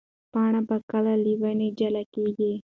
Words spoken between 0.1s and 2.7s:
پاڼه به کله له ونې جلا کېږي؟